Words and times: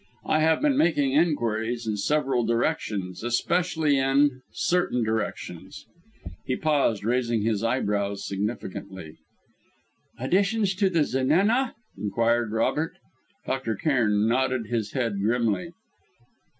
I 0.25 0.39
have 0.39 0.61
been 0.63 0.75
making 0.79 1.11
inquiries 1.11 1.85
in 1.85 1.95
several 1.95 2.43
directions, 2.43 3.23
especially 3.23 3.99
in 3.99 4.41
certain 4.51 5.03
directions" 5.03 5.85
He 6.47 6.55
paused, 6.55 7.03
raising 7.03 7.43
his 7.43 7.63
eyebrows, 7.63 8.25
significantly. 8.27 9.17
"Additions 10.17 10.73
to 10.77 10.89
the 10.89 11.03
Zenana!" 11.03 11.75
inquired 11.95 12.51
Robert. 12.51 12.93
Dr. 13.45 13.75
Cairn 13.75 14.27
nodded 14.27 14.65
his 14.65 14.93
head 14.93 15.21
grimly. 15.21 15.71